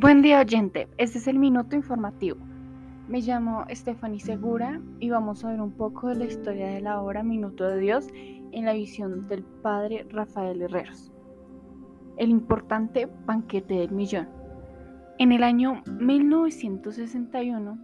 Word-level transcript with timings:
Buen 0.00 0.22
día 0.22 0.40
oyente, 0.40 0.88
este 0.96 1.18
es 1.18 1.26
el 1.26 1.38
minuto 1.38 1.76
informativo. 1.76 2.38
Me 3.06 3.20
llamo 3.20 3.66
Stephanie 3.70 4.18
Segura 4.18 4.80
y 4.98 5.10
vamos 5.10 5.44
a 5.44 5.50
ver 5.50 5.60
un 5.60 5.72
poco 5.72 6.08
de 6.08 6.14
la 6.14 6.24
historia 6.24 6.68
de 6.68 6.80
la 6.80 7.02
obra 7.02 7.22
Minuto 7.22 7.64
de 7.64 7.78
Dios 7.80 8.06
en 8.14 8.64
la 8.64 8.72
visión 8.72 9.28
del 9.28 9.42
padre 9.42 10.06
Rafael 10.08 10.62
Herreros. 10.62 11.12
El 12.16 12.30
importante 12.30 13.10
banquete 13.26 13.74
del 13.74 13.90
millón. 13.90 14.26
En 15.18 15.32
el 15.32 15.42
año 15.42 15.82
1961 15.84 17.78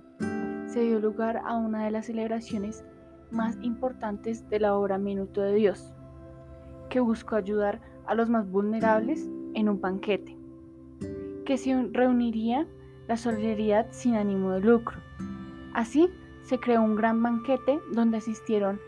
se 0.69 0.81
dio 0.81 0.99
lugar 0.99 1.43
a 1.45 1.55
una 1.55 1.85
de 1.85 1.91
las 1.91 2.07
celebraciones 2.07 2.83
más 3.31 3.59
importantes 3.61 4.49
de 4.49 4.61
la 4.61 4.75
obra 4.75 4.97
Minuto 4.97 5.43
de 5.43 5.53
Dios, 5.53 5.93
que 6.89 7.01
buscó 7.01 7.37
ayudar 7.37 7.83
a 8.07 8.15
los 8.15 8.31
más 8.31 8.51
vulnerables 8.51 9.29
en 9.53 9.69
un 9.69 9.83
banquete 9.83 10.46
que 11.47 11.57
se 11.57 11.89
reuniría 11.93 12.67
la 13.09 13.17
solidaridad 13.17 13.87
sin 13.91 14.17
ánimo 14.17 14.53
de 14.53 14.61
lucro. 14.61 14.99
Así 15.73 16.11
se 16.43 16.59
creó 16.59 16.83
un 16.83 16.97
gran 16.97 17.23
banquete 17.23 17.81
donde 17.93 18.19
asistieron 18.19 18.79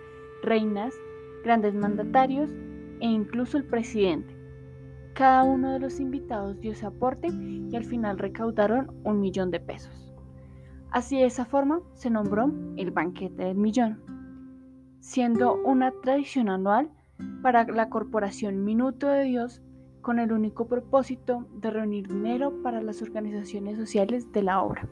reinas, 0.42 0.92
grandes 1.44 1.74
mandatarios 1.74 2.50
e 3.00 3.06
incluso 3.06 3.56
el 3.56 3.64
presidente. 3.64 4.36
Cada 5.14 5.44
uno 5.44 5.72
de 5.72 5.78
los 5.78 5.98
invitados 6.00 6.60
dio 6.60 6.74
su 6.74 6.86
aporte 6.86 7.28
y 7.28 7.74
al 7.74 7.84
final 7.84 8.18
recaudaron 8.18 8.92
un 9.04 9.20
millón 9.20 9.50
de 9.50 9.60
pesos. 9.60 10.12
Así 10.90 11.18
de 11.18 11.26
esa 11.26 11.44
forma 11.44 11.80
se 11.94 12.10
nombró 12.10 12.52
el 12.76 12.90
banquete 12.90 13.44
del 13.44 13.56
millón, 13.56 14.00
siendo 15.00 15.54
una 15.62 15.92
tradición 16.02 16.48
anual 16.48 16.90
para 17.42 17.64
la 17.64 17.88
corporación 17.88 18.64
Minuto 18.64 19.08
de 19.08 19.24
Dios 19.24 19.62
con 20.08 20.20
el 20.20 20.32
único 20.32 20.66
propósito 20.66 21.44
de 21.52 21.70
reunir 21.70 22.08
dinero 22.08 22.62
para 22.62 22.80
las 22.80 23.02
organizaciones 23.02 23.76
sociales 23.76 24.32
de 24.32 24.40
la 24.40 24.62
obra, 24.62 24.88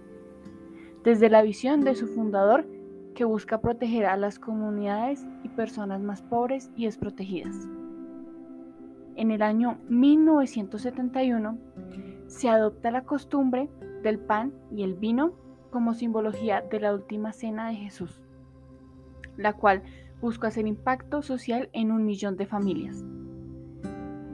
desde 1.05 1.31
la 1.31 1.41
visión 1.41 1.81
de 1.81 1.95
su 1.95 2.07
fundador 2.07 2.67
que 3.15 3.25
busca 3.25 3.63
proteger 3.63 4.05
a 4.05 4.19
las 4.19 4.39
comunidades 4.39 5.27
y 5.43 5.49
personas 5.49 6.03
más 6.03 6.21
pobres 6.21 6.71
y 6.77 6.85
desprotegidas. 6.85 7.57
En 9.15 9.31
el 9.31 9.41
año 9.41 9.79
1971 9.89 11.57
se 12.27 12.51
adopta 12.51 12.91
la 12.91 13.05
costumbre 13.05 13.71
del 14.03 14.19
pan 14.19 14.53
y 14.71 14.83
el 14.83 14.93
vino 14.93 15.33
como 15.71 15.95
simbología 15.95 16.61
de 16.61 16.79
la 16.79 16.93
última 16.93 17.33
cena 17.33 17.71
de 17.71 17.77
Jesús, 17.77 18.21
la 19.39 19.55
cual 19.55 19.83
busca 20.21 20.49
hacer 20.49 20.67
impacto 20.67 21.23
social 21.23 21.71
en 21.73 21.91
un 21.91 22.05
millón 22.05 22.37
de 22.37 22.45
familias. 22.45 23.03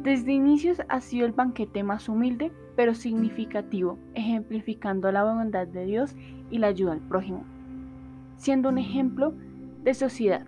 Desde 0.02 0.32
inicios 0.32 0.82
ha 0.88 1.00
sido 1.00 1.26
el 1.26 1.32
banquete 1.32 1.84
más 1.84 2.08
humilde 2.08 2.50
pero 2.74 2.94
significativo, 2.94 3.98
ejemplificando 4.14 5.12
la 5.12 5.22
bondad 5.22 5.66
de 5.68 5.84
Dios 5.84 6.16
y 6.50 6.58
la 6.58 6.68
ayuda 6.68 6.92
al 6.92 7.00
prójimo, 7.00 7.44
siendo 8.36 8.68
un 8.68 8.78
ejemplo 8.78 9.34
de 9.84 9.94
sociedad, 9.94 10.46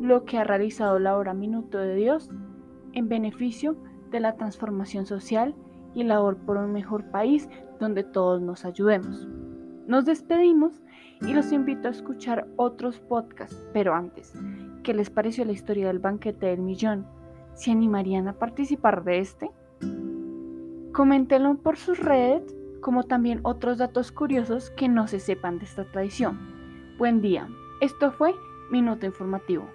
lo 0.00 0.24
que 0.24 0.38
ha 0.38 0.44
realizado 0.44 0.98
la 0.98 1.16
obra 1.16 1.34
Minuto 1.34 1.78
de 1.78 1.94
Dios 1.94 2.30
en 2.94 3.08
beneficio 3.08 3.76
de 4.10 4.20
la 4.20 4.36
transformación 4.36 5.06
social 5.06 5.54
y 5.94 6.02
labor 6.02 6.36
por 6.38 6.56
un 6.56 6.72
mejor 6.72 7.10
país 7.10 7.48
donde 7.78 8.02
todos 8.02 8.40
nos 8.40 8.64
ayudemos. 8.64 9.28
Nos 9.86 10.04
despedimos 10.06 10.82
y 11.20 11.32
los 11.32 11.52
invito 11.52 11.88
a 11.88 11.90
escuchar 11.92 12.48
otros 12.56 12.98
podcasts, 13.00 13.68
pero 13.72 13.94
antes, 13.94 14.34
¿qué 14.82 14.94
les 14.94 15.10
pareció 15.10 15.44
la 15.44 15.52
historia 15.52 15.86
del 15.86 15.98
banquete 15.98 16.46
del 16.46 16.60
millón? 16.60 17.06
¿Se 17.54 17.70
animarían 17.70 18.28
a 18.28 18.34
participar 18.34 19.04
de 19.04 19.20
este? 19.20 19.50
Coméntenlo 20.92 21.56
por 21.56 21.76
sus 21.76 21.98
redes, 21.98 22.42
como 22.80 23.04
también 23.04 23.40
otros 23.42 23.78
datos 23.78 24.12
curiosos 24.12 24.70
que 24.70 24.88
no 24.88 25.06
se 25.08 25.20
sepan 25.20 25.58
de 25.58 25.64
esta 25.64 25.84
tradición. 25.84 26.38
Buen 26.98 27.20
día, 27.20 27.48
esto 27.80 28.12
fue 28.12 28.34
Minuto 28.70 29.06
Informativo. 29.06 29.66